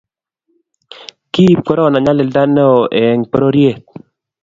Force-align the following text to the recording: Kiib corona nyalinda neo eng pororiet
Kiib 1.33 1.59
corona 1.67 1.97
nyalinda 2.03 2.41
neo 2.53 2.77
eng 3.01 3.21
pororiet 3.31 3.81